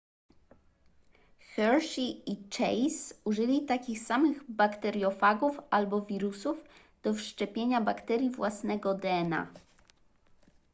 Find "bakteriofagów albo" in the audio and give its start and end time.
4.51-6.01